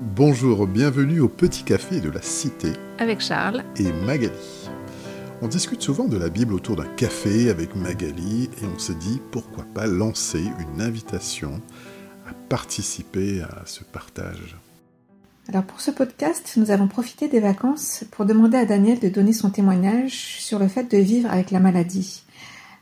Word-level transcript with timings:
Bonjour, 0.00 0.68
bienvenue 0.68 1.18
au 1.18 1.28
Petit 1.28 1.64
Café 1.64 2.00
de 2.00 2.08
la 2.08 2.22
Cité 2.22 2.68
avec 2.98 3.20
Charles 3.20 3.64
et 3.74 3.90
Magali. 4.06 4.30
On 5.42 5.48
discute 5.48 5.82
souvent 5.82 6.06
de 6.06 6.16
la 6.16 6.28
Bible 6.28 6.54
autour 6.54 6.76
d'un 6.76 6.86
café 6.86 7.50
avec 7.50 7.74
Magali 7.74 8.44
et 8.44 8.66
on 8.72 8.78
se 8.78 8.92
dit 8.92 9.20
pourquoi 9.32 9.64
pas 9.74 9.88
lancer 9.88 10.44
une 10.60 10.80
invitation 10.80 11.60
à 12.28 12.32
participer 12.48 13.42
à 13.42 13.62
ce 13.64 13.82
partage. 13.82 14.56
Alors 15.48 15.64
pour 15.64 15.80
ce 15.80 15.90
podcast, 15.90 16.54
nous 16.58 16.70
avons 16.70 16.86
profité 16.86 17.26
des 17.26 17.40
vacances 17.40 18.04
pour 18.12 18.24
demander 18.24 18.56
à 18.58 18.66
Daniel 18.66 19.00
de 19.00 19.08
donner 19.08 19.32
son 19.32 19.50
témoignage 19.50 20.38
sur 20.38 20.60
le 20.60 20.68
fait 20.68 20.88
de 20.88 20.98
vivre 20.98 21.28
avec 21.28 21.50
la 21.50 21.58
maladie. 21.58 22.22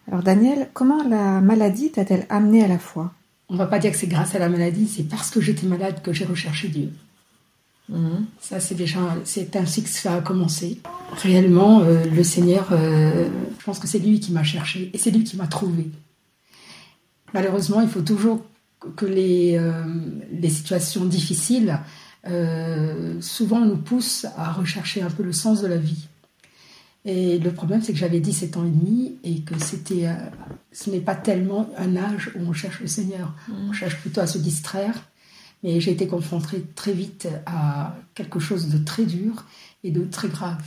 Alors 0.06 0.22
Daniel, 0.22 0.68
comment 0.74 1.02
la 1.02 1.40
maladie 1.40 1.92
t'a-t-elle 1.92 2.26
amené 2.28 2.62
à 2.62 2.68
la 2.68 2.78
foi? 2.78 3.14
On 3.48 3.54
ne 3.54 3.58
va 3.58 3.66
pas 3.66 3.78
dire 3.78 3.92
que 3.92 3.96
c'est 3.96 4.06
grâce 4.06 4.34
à 4.34 4.38
la 4.38 4.50
maladie, 4.50 4.86
c'est 4.86 5.08
parce 5.08 5.30
que 5.30 5.40
j'étais 5.40 5.66
malade 5.66 6.02
que 6.02 6.12
j'ai 6.12 6.26
recherché 6.26 6.68
Dieu. 6.68 6.90
Ça, 8.40 8.58
c'est 8.58 8.74
déjà, 8.74 9.16
c'est 9.24 9.54
ainsi 9.54 9.82
que 9.82 9.88
ça 9.88 10.16
a 10.16 10.20
commencé. 10.20 10.80
Réellement, 11.22 11.82
euh, 11.82 12.04
le 12.04 12.24
Seigneur, 12.24 12.68
euh, 12.72 13.28
je 13.58 13.64
pense 13.64 13.78
que 13.78 13.86
c'est 13.86 14.00
lui 14.00 14.18
qui 14.18 14.32
m'a 14.32 14.42
cherché 14.42 14.90
et 14.92 14.98
c'est 14.98 15.10
lui 15.10 15.22
qui 15.22 15.36
m'a 15.36 15.46
trouvé. 15.46 15.88
Malheureusement, 17.32 17.80
il 17.80 17.88
faut 17.88 18.02
toujours 18.02 18.44
que 18.96 19.06
les, 19.06 19.56
euh, 19.56 19.84
les 20.32 20.50
situations 20.50 21.04
difficiles 21.04 21.78
souvent 23.20 23.60
nous 23.60 23.76
poussent 23.76 24.26
à 24.36 24.50
rechercher 24.50 25.00
un 25.00 25.10
peu 25.10 25.22
le 25.22 25.32
sens 25.32 25.62
de 25.62 25.68
la 25.68 25.76
vie. 25.76 26.08
Et 27.04 27.38
le 27.38 27.52
problème, 27.52 27.82
c'est 27.82 27.92
que 27.92 27.98
j'avais 28.00 28.18
17 28.18 28.56
ans 28.56 28.64
et 28.64 28.70
demi 28.70 29.14
et 29.22 29.42
que 29.42 29.56
c'était, 29.60 30.08
ce 30.72 30.90
n'est 30.90 30.98
pas 30.98 31.14
tellement 31.14 31.70
un 31.78 31.94
âge 31.94 32.32
où 32.34 32.40
on 32.40 32.52
cherche 32.52 32.80
le 32.80 32.88
Seigneur. 32.88 33.32
On 33.48 33.68
mhm. 33.68 33.74
cherche 33.74 33.96
plutôt 34.00 34.22
à 34.22 34.26
se 34.26 34.38
distraire 34.38 35.04
mais 35.66 35.80
j'ai 35.80 35.90
été 35.90 36.06
confrontée 36.06 36.64
très 36.76 36.92
vite 36.92 37.28
à 37.44 37.96
quelque 38.14 38.38
chose 38.38 38.68
de 38.68 38.78
très 38.78 39.04
dur 39.04 39.44
et 39.82 39.90
de 39.90 40.04
très 40.04 40.28
grave. 40.28 40.62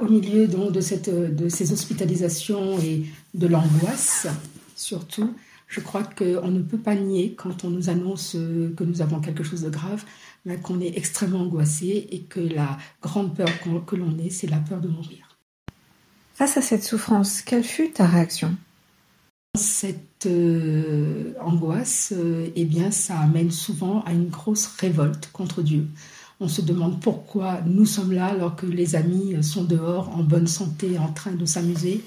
Au 0.00 0.06
milieu 0.06 0.46
donc 0.46 0.70
de, 0.70 1.26
de 1.26 1.48
ces 1.48 1.72
hospitalisations 1.72 2.78
et 2.78 3.04
de 3.34 3.46
l'angoisse, 3.48 4.28
surtout, 4.76 5.34
je 5.66 5.80
crois 5.80 6.04
qu'on 6.04 6.48
ne 6.52 6.62
peut 6.62 6.78
pas 6.78 6.94
nier 6.94 7.34
quand 7.36 7.64
on 7.64 7.70
nous 7.70 7.90
annonce 7.90 8.36
que 8.76 8.84
nous 8.84 9.02
avons 9.02 9.18
quelque 9.18 9.42
chose 9.42 9.62
de 9.62 9.70
grave, 9.70 10.04
mais 10.44 10.56
qu'on 10.56 10.80
est 10.80 10.96
extrêmement 10.96 11.40
angoissé 11.40 12.06
et 12.12 12.20
que 12.20 12.38
la 12.38 12.78
grande 13.02 13.34
peur 13.34 13.48
que 13.86 13.96
l'on 13.96 14.16
ait, 14.18 14.30
c'est 14.30 14.46
la 14.46 14.58
peur 14.58 14.80
de 14.80 14.88
mourir. 14.88 15.36
Face 16.34 16.56
à 16.56 16.62
cette 16.62 16.84
souffrance, 16.84 17.42
quelle 17.42 17.64
fut 17.64 17.90
ta 17.90 18.06
réaction? 18.06 18.54
Cette 19.54 20.26
euh, 20.26 21.32
angoisse, 21.40 22.12
euh, 22.16 22.48
eh 22.54 22.64
bien, 22.64 22.90
ça 22.90 23.18
amène 23.18 23.50
souvent 23.50 24.02
à 24.06 24.12
une 24.12 24.28
grosse 24.28 24.66
révolte 24.66 25.30
contre 25.32 25.62
Dieu. 25.62 25.86
On 26.40 26.46
se 26.46 26.62
demande 26.62 27.00
pourquoi 27.00 27.60
nous 27.66 27.84
sommes 27.84 28.12
là 28.12 28.26
alors 28.26 28.54
que 28.54 28.66
les 28.66 28.94
amis 28.94 29.42
sont 29.42 29.64
dehors 29.64 30.08
en 30.16 30.22
bonne 30.22 30.46
santé, 30.46 30.96
en 30.96 31.12
train 31.12 31.32
de 31.32 31.44
s'amuser. 31.44 32.00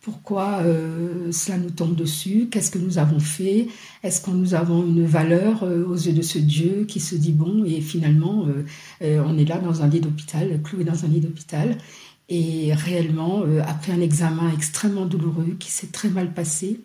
Pourquoi 0.00 0.58
euh, 0.64 1.30
cela 1.30 1.58
nous 1.58 1.70
tombe 1.70 1.94
dessus? 1.94 2.48
Qu'est-ce 2.50 2.72
que 2.72 2.78
nous 2.78 2.98
avons 2.98 3.20
fait? 3.20 3.68
Est-ce 4.02 4.20
que 4.20 4.32
nous 4.32 4.54
avons 4.54 4.84
une 4.84 5.04
valeur 5.04 5.62
aux 5.62 5.94
yeux 5.94 6.12
de 6.12 6.22
ce 6.22 6.38
Dieu 6.38 6.84
qui 6.88 6.98
se 6.98 7.14
dit 7.14 7.30
bon 7.30 7.64
et 7.64 7.80
finalement 7.80 8.46
on 9.00 9.38
est 9.38 9.44
là 9.44 9.58
dans 9.58 9.82
un 9.82 9.88
lit 9.88 10.00
d'hôpital, 10.00 10.60
cloué 10.62 10.82
dans 10.82 11.04
un 11.04 11.08
lit 11.08 11.20
d'hôpital? 11.20 11.78
Et 12.28 12.74
réellement, 12.74 13.44
après 13.66 13.92
un 13.92 14.00
examen 14.00 14.52
extrêmement 14.52 15.06
douloureux 15.06 15.56
qui 15.58 15.70
s'est 15.70 15.86
très 15.88 16.08
mal 16.08 16.32
passé, 16.32 16.80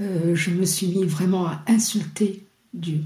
euh, 0.00 0.34
je 0.34 0.50
me 0.50 0.64
suis 0.64 0.88
mis 0.88 1.04
vraiment 1.04 1.46
à 1.46 1.62
insulter 1.66 2.44
Dieu. 2.74 3.02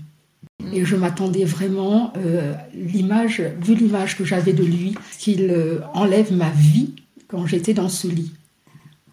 Mm. 0.60 0.74
Et 0.74 0.84
je 0.84 0.96
m'attendais 0.96 1.44
vraiment, 1.44 2.12
euh, 2.16 2.54
l'image, 2.74 3.40
vu 3.60 3.74
l'image 3.74 4.16
que 4.16 4.24
j'avais 4.24 4.52
de 4.52 4.64
lui, 4.64 4.94
qu'il 5.18 5.50
euh, 5.50 5.80
enlève 5.94 6.32
ma 6.32 6.50
vie 6.50 6.94
quand 7.28 7.46
j'étais 7.46 7.74
dans 7.74 7.88
ce 7.88 8.08
lit. 8.08 8.32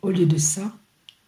Au 0.02 0.10
lieu 0.10 0.26
de 0.26 0.38
ça, 0.38 0.74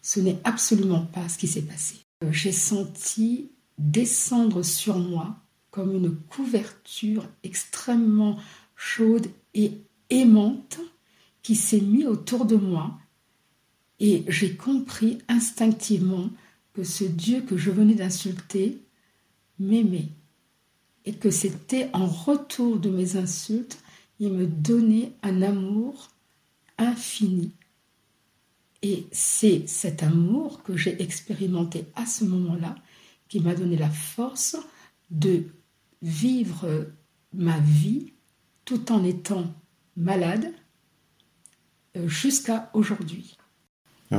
ce 0.02 0.20
n'est 0.20 0.38
absolument 0.44 1.02
pas 1.02 1.28
ce 1.28 1.38
qui 1.38 1.46
s'est 1.46 1.62
passé. 1.62 1.96
J'ai 2.30 2.52
senti 2.52 3.50
descendre 3.78 4.62
sur 4.62 4.98
moi 4.98 5.36
comme 5.70 5.94
une 5.94 6.14
couverture 6.14 7.26
extrêmement 7.44 8.36
chaude 8.76 9.28
et 9.54 9.72
aimante 10.10 10.80
qui 11.42 11.56
s'est 11.56 11.80
mise 11.80 12.06
autour 12.06 12.44
de 12.44 12.56
moi 12.56 12.98
et 14.00 14.24
j'ai 14.28 14.56
compris 14.56 15.18
instinctivement 15.28 16.30
que 16.72 16.84
ce 16.84 17.04
Dieu 17.04 17.42
que 17.42 17.56
je 17.56 17.70
venais 17.70 17.94
d'insulter 17.94 18.78
m'aimait 19.58 20.08
et 21.04 21.12
que 21.12 21.30
c'était 21.30 21.90
en 21.92 22.06
retour 22.06 22.78
de 22.78 22.90
mes 22.90 23.16
insultes, 23.16 23.78
il 24.18 24.32
me 24.32 24.46
donnait 24.46 25.12
un 25.22 25.42
amour 25.42 26.10
infini. 26.78 27.52
Et 28.82 29.06
c'est 29.12 29.66
cet 29.68 30.02
amour 30.02 30.62
que 30.62 30.76
j'ai 30.76 31.02
expérimenté 31.02 31.84
à 31.94 32.06
ce 32.06 32.24
moment-là 32.24 32.76
qui 33.28 33.40
m'a 33.40 33.54
donné 33.54 33.76
la 33.76 33.90
force 33.90 34.56
de 35.10 35.44
vivre 36.02 36.86
ma 37.34 37.58
vie 37.60 38.12
tout 38.64 38.90
en 38.90 39.04
étant 39.04 39.52
malade 39.96 40.52
jusqu'à 42.06 42.70
aujourd'hui 42.74 43.36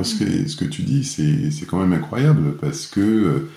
ce, 0.02 0.14
que, 0.14 0.48
ce 0.48 0.56
que 0.56 0.64
tu 0.64 0.82
dis, 0.82 1.04
c'est 1.04 1.66
quand 1.66 1.78
même 1.78 1.92
incroyable 1.92 2.56
parce 2.56 2.86
que 2.86 3.48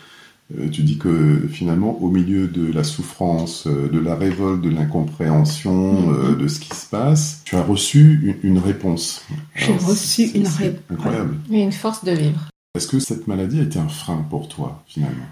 euh, 0.55 0.69
tu 0.69 0.83
dis 0.83 0.97
que 0.97 1.47
finalement, 1.47 1.97
au 2.01 2.09
milieu 2.09 2.47
de 2.47 2.71
la 2.71 2.83
souffrance, 2.83 3.65
euh, 3.65 3.89
de 3.89 3.99
la 3.99 4.15
révolte, 4.15 4.61
de 4.61 4.69
l'incompréhension 4.69 6.11
euh, 6.11 6.33
mm-hmm. 6.33 6.37
de 6.37 6.47
ce 6.47 6.59
qui 6.59 6.75
se 6.75 6.85
passe, 6.85 7.41
tu 7.45 7.55
as 7.55 7.63
reçu 7.63 8.39
une, 8.43 8.59
réponse. 8.59 9.23
J'ai 9.55 9.75
reçu 9.77 10.23
une 10.35 10.47
réponse. 10.47 10.83
Incroyable. 10.91 11.37
Et 11.49 11.63
une 11.63 11.71
force 11.71 12.03
de 12.03 12.11
vivre. 12.11 12.49
Est-ce 12.75 12.87
que 12.87 12.99
cette 12.99 13.27
maladie 13.27 13.59
a 13.59 13.63
été 13.63 13.79
un 13.79 13.87
frein 13.87 14.23
pour 14.29 14.47
toi, 14.47 14.83
finalement? 14.87 15.25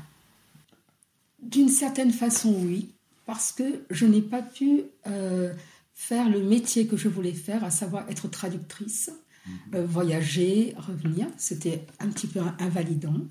D'une 1.44 1.70
certaine 1.70 2.12
façon, 2.12 2.56
oui. 2.64 2.90
Parce 3.26 3.52
que 3.52 3.64
je 3.90 4.06
n'ai 4.06 4.22
pas 4.22 4.42
pu 4.42 4.82
faire 5.94 6.30
le 6.30 6.44
métier 6.44 6.88
que 6.88 6.98
je 6.98 7.08
voulais 7.08 7.34
faire, 7.34 7.64
à 7.64 7.72
savoir 7.72 8.10
être 8.10 8.30
traductrice. 8.30 9.12
Euh, 9.74 9.86
voyager, 9.86 10.74
revenir. 10.78 11.28
C'était 11.38 11.86
un 12.00 12.10
petit 12.10 12.28
peu 12.28 12.40
invalidant. 12.60 13.28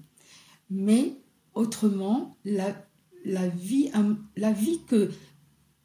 Mais 0.71 1.17
autrement, 1.55 2.37
la, 2.45 2.87
la 3.25 3.49
vie, 3.49 3.91
la 4.37 4.53
vie 4.53 4.81
que, 4.87 5.11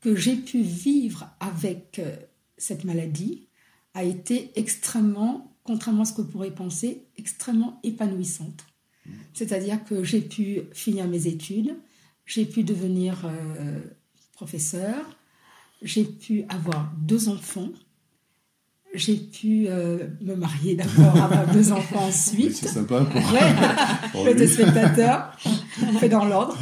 que 0.02 0.16
j'ai 0.16 0.36
pu 0.36 0.62
vivre 0.62 1.30
avec 1.40 2.00
euh, 2.00 2.16
cette 2.58 2.84
maladie 2.84 3.48
a 3.94 4.04
été 4.04 4.52
extrêmement, 4.56 5.58
contrairement 5.64 6.02
à 6.02 6.06
ce 6.06 6.14
que 6.14 6.22
vous 6.22 6.28
pourrait 6.28 6.54
penser, 6.54 7.08
extrêmement 7.18 7.80
épanouissante. 7.84 8.66
C'est-à-dire 9.34 9.84
que 9.86 10.04
j'ai 10.04 10.22
pu 10.22 10.64
finir 10.74 11.08
mes 11.08 11.28
études, 11.28 11.76
j'ai 12.26 12.46
pu 12.46 12.64
devenir 12.64 13.26
euh, 13.26 13.80
professeur, 14.34 15.18
j'ai 15.82 16.04
pu 16.04 16.44
avoir 16.50 16.92
deux 16.98 17.30
enfants, 17.30 17.70
j'ai 18.94 19.16
pu 19.16 19.68
euh, 19.68 20.08
me 20.22 20.36
marier 20.36 20.76
d'abord, 20.76 21.16
avoir 21.24 21.52
deux 21.52 21.72
enfants 21.72 22.08
ensuite. 22.08 22.56
C'est 22.56 22.68
sympa 22.68 23.06
pour, 23.06 24.24
ouais, 24.24 24.34
le 24.34 24.48
spectateur, 24.48 25.38
fait 26.00 26.10
dans 26.10 26.26
l'ordre. 26.26 26.58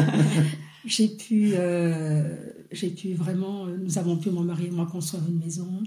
j'ai 0.84 1.08
pu, 1.08 1.52
euh, 1.54 2.36
j'ai 2.70 2.90
pu 2.90 3.14
vraiment, 3.14 3.66
nous 3.66 3.98
avons 3.98 4.16
pu, 4.16 4.30
mon 4.30 4.42
mari 4.42 4.66
et 4.66 4.70
moi, 4.70 4.86
construire 4.86 5.24
une 5.28 5.38
maison. 5.38 5.82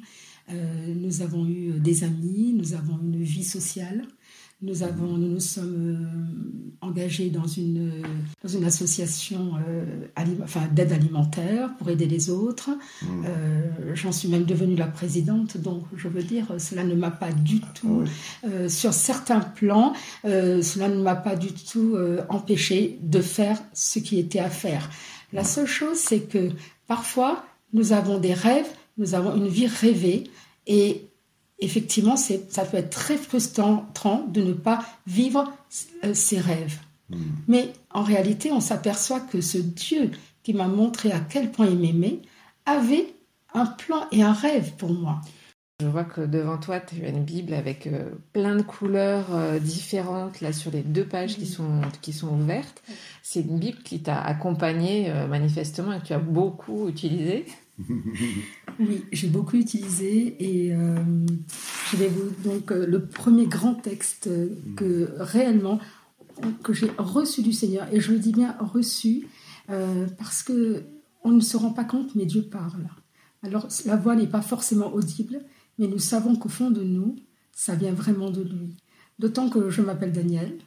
Euh, 0.51 0.93
nous 0.95 1.21
avons 1.21 1.47
eu 1.47 1.79
des 1.79 2.03
amis, 2.03 2.53
nous 2.55 2.73
avons 2.73 2.99
une 3.01 3.21
vie 3.21 3.43
sociale. 3.43 4.03
Nous, 4.61 4.83
avons, 4.83 5.17
nous 5.17 5.27
nous 5.27 5.39
sommes 5.41 5.97
euh, 6.81 6.87
engagés 6.87 7.29
dans 7.29 7.45
une, 7.45 7.91
dans 8.41 8.49
une 8.49 8.63
association 8.63 9.51
euh, 9.67 10.07
enfin, 10.43 10.61
d'aide 10.71 10.93
alimentaire 10.93 11.75
pour 11.77 11.89
aider 11.89 12.05
les 12.05 12.29
autres. 12.29 12.69
Mmh. 13.01 13.05
Euh, 13.25 13.95
j'en 13.95 14.13
suis 14.13 14.29
même 14.29 14.45
devenue 14.45 14.75
la 14.75 14.87
présidente, 14.87 15.57
donc 15.57 15.83
je 15.97 16.07
veux 16.07 16.23
dire, 16.23 16.47
cela 16.57 16.85
ne 16.85 16.95
m'a 16.95 17.11
pas 17.11 17.33
du 17.33 17.59
tout, 17.59 18.05
ah 18.43 18.69
sur 18.69 18.93
certains 18.93 19.41
plans, 19.41 19.93
cela 20.23 20.87
ne 20.87 21.01
m'a 21.01 21.15
pas 21.15 21.35
du 21.35 21.51
tout 21.51 21.97
empêché 22.29 22.97
de 23.01 23.19
faire 23.19 23.61
ce 23.73 23.99
qui 23.99 24.19
était 24.19 24.39
à 24.39 24.49
faire. 24.49 24.89
La 25.33 25.43
seule 25.43 25.67
chose, 25.67 25.97
c'est 25.97 26.21
que 26.21 26.51
parfois, 26.87 27.45
nous 27.73 27.91
avons 27.91 28.19
des 28.19 28.33
rêves, 28.33 28.69
nous 28.97 29.15
avons 29.15 29.35
une 29.35 29.47
vie 29.47 29.67
rêvée, 29.67 30.23
et 30.67 31.09
effectivement, 31.59 32.17
ça 32.17 32.65
peut 32.65 32.77
être 32.77 32.89
très 32.89 33.17
frustrant 33.17 34.25
de 34.27 34.41
ne 34.41 34.53
pas 34.53 34.85
vivre 35.07 35.51
euh, 36.03 36.13
ses 36.13 36.39
rêves. 36.39 36.79
Hmm. 37.09 37.21
Mais 37.47 37.73
en 37.91 38.03
réalité, 38.03 38.51
on 38.51 38.59
s'aperçoit 38.59 39.19
que 39.19 39.41
ce 39.41 39.57
Dieu 39.57 40.11
qui 40.43 40.53
m'a 40.53 40.67
montré 40.67 41.11
à 41.11 41.19
quel 41.19 41.51
point 41.51 41.67
il 41.67 41.77
m'aimait 41.77 42.19
avait 42.65 43.13
un 43.53 43.65
plan 43.65 44.07
et 44.11 44.21
un 44.21 44.33
rêve 44.33 44.73
pour 44.77 44.91
moi. 44.91 45.21
Je 45.81 45.87
vois 45.87 46.05
que 46.05 46.21
devant 46.21 46.57
toi, 46.57 46.79
tu 46.79 47.03
as 47.03 47.09
une 47.09 47.25
Bible 47.25 47.53
avec 47.53 47.85
euh, 47.87 48.11
plein 48.31 48.55
de 48.55 48.61
couleurs 48.61 49.35
euh, 49.35 49.59
différentes 49.59 50.39
là 50.39 50.53
sur 50.53 50.71
les 50.71 50.81
deux 50.83 51.03
pages 51.03 51.35
qui 51.35 51.45
sont 51.45 51.81
qui 52.01 52.13
sont 52.13 52.29
ouvertes. 52.29 52.81
C'est 53.21 53.41
une 53.41 53.59
Bible 53.59 53.79
qui 53.83 54.01
t'a 54.01 54.21
accompagné 54.21 55.11
euh, 55.11 55.27
manifestement 55.27 55.91
et 55.91 55.99
que 55.99 56.05
tu 56.05 56.13
as 56.13 56.19
beaucoup 56.19 56.87
utilisée. 56.87 57.45
oui, 58.79 59.03
j'ai 59.11 59.27
beaucoup 59.27 59.57
utilisé 59.57 60.37
et 60.39 60.73
vais 61.93 62.07
vous 62.07 62.31
donc 62.43 62.71
le 62.71 63.05
premier 63.05 63.45
grand 63.47 63.75
texte 63.75 64.29
que 64.75 65.09
réellement 65.17 65.79
que 66.63 66.73
j'ai 66.73 66.91
reçu 66.97 67.41
du 67.41 67.53
Seigneur 67.53 67.87
et 67.93 68.01
je 68.01 68.11
le 68.11 68.19
dis 68.19 68.31
bien 68.31 68.55
reçu 68.59 69.27
parce 69.67 70.43
que 70.43 70.83
on 71.23 71.31
ne 71.31 71.41
se 71.41 71.57
rend 71.57 71.71
pas 71.71 71.85
compte 71.85 72.15
mais 72.15 72.25
Dieu 72.25 72.43
parle. 72.43 72.87
Alors 73.43 73.67
la 73.85 73.95
voix 73.95 74.15
n'est 74.15 74.27
pas 74.27 74.41
forcément 74.41 74.93
audible, 74.93 75.43
mais 75.77 75.87
nous 75.87 75.99
savons 75.99 76.35
qu'au 76.35 76.49
fond 76.49 76.71
de 76.71 76.83
nous, 76.83 77.15
ça 77.51 77.75
vient 77.75 77.93
vraiment 77.93 78.31
de 78.31 78.41
lui. 78.41 78.75
D'autant 79.19 79.49
que 79.49 79.69
je 79.69 79.81
m'appelle 79.81 80.11
Daniel, 80.11 80.57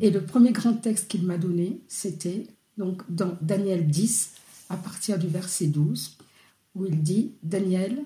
et 0.00 0.10
le 0.10 0.24
premier 0.24 0.52
grand 0.52 0.74
texte 0.74 1.08
qu'il 1.08 1.24
m'a 1.24 1.38
donné, 1.38 1.82
c'était 1.88 2.46
donc 2.76 3.02
dans 3.10 3.36
Daniel 3.40 3.86
10, 3.86 4.32
à 4.68 4.76
partir 4.76 5.18
du 5.18 5.28
verset 5.28 5.68
12, 5.68 6.18
où 6.74 6.86
il 6.86 7.02
dit 7.02 7.34
Daniel, 7.42 8.04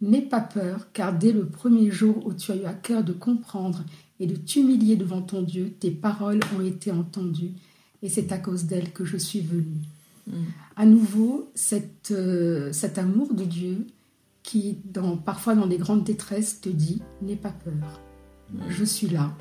n'aie 0.00 0.22
pas 0.22 0.40
peur, 0.40 0.88
car 0.92 1.16
dès 1.16 1.32
le 1.32 1.46
premier 1.46 1.90
jour 1.90 2.26
où 2.26 2.32
tu 2.32 2.52
as 2.52 2.56
eu 2.56 2.64
à 2.64 2.72
cœur 2.72 3.02
de 3.02 3.12
comprendre 3.12 3.84
et 4.20 4.26
de 4.26 4.36
t'humilier 4.36 4.96
devant 4.96 5.22
ton 5.22 5.42
Dieu, 5.42 5.74
tes 5.78 5.90
paroles 5.90 6.40
ont 6.56 6.64
été 6.64 6.90
entendues, 6.90 7.52
et 8.02 8.08
c'est 8.08 8.32
à 8.32 8.38
cause 8.38 8.64
d'elles 8.64 8.92
que 8.92 9.04
je 9.04 9.16
suis 9.16 9.40
venu. 9.40 9.76
Mm. 10.26 10.32
À 10.76 10.86
nouveau, 10.86 11.50
euh, 12.10 12.72
cet 12.72 12.98
amour 12.98 13.34
de 13.34 13.44
Dieu 13.44 13.86
qui, 14.42 14.78
dans, 14.84 15.16
parfois 15.16 15.54
dans 15.54 15.66
des 15.66 15.78
grandes 15.78 16.04
détresses, 16.04 16.60
te 16.60 16.68
dit 16.68 17.02
N'aie 17.22 17.36
pas 17.36 17.54
peur, 17.64 18.00
je 18.68 18.84
suis 18.84 19.08
là. 19.08 19.34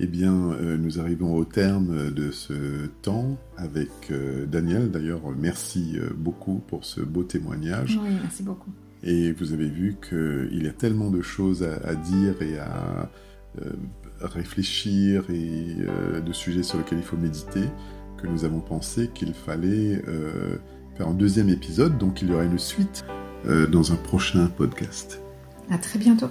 Eh 0.00 0.06
bien, 0.06 0.50
euh, 0.52 0.76
nous 0.76 0.98
arrivons 0.98 1.36
au 1.36 1.44
terme 1.44 2.10
de 2.10 2.32
ce 2.32 2.86
temps 3.02 3.38
avec 3.56 3.90
euh, 4.10 4.44
Daniel. 4.44 4.90
D'ailleurs, 4.90 5.22
merci 5.38 5.96
beaucoup 6.16 6.60
pour 6.66 6.84
ce 6.84 7.00
beau 7.00 7.22
témoignage. 7.22 7.98
Oui, 8.02 8.10
merci 8.20 8.42
beaucoup. 8.42 8.72
Et 9.04 9.32
vous 9.32 9.52
avez 9.52 9.68
vu 9.68 9.96
qu'il 10.08 10.62
y 10.62 10.66
a 10.66 10.72
tellement 10.72 11.10
de 11.10 11.22
choses 11.22 11.62
à, 11.62 11.94
dire 11.94 12.40
et 12.40 12.58
à 12.58 13.10
réfléchir 14.20 15.24
et 15.28 15.76
de 16.20 16.32
sujets 16.32 16.62
sur 16.62 16.78
lesquels 16.78 16.98
il 16.98 17.04
faut 17.04 17.18
méditer 17.18 17.64
que 18.16 18.26
nous 18.26 18.44
avons 18.44 18.60
pensé 18.60 19.10
qu'il 19.12 19.34
fallait 19.34 20.02
faire 20.96 21.08
un 21.08 21.14
deuxième 21.14 21.50
épisode. 21.50 21.98
Donc, 21.98 22.22
il 22.22 22.30
y 22.30 22.32
aura 22.32 22.44
une 22.44 22.58
suite. 22.58 23.04
Euh, 23.46 23.66
dans 23.66 23.92
un 23.92 23.96
prochain 23.96 24.46
podcast. 24.46 25.20
À 25.70 25.76
très 25.76 25.98
bientôt. 25.98 26.30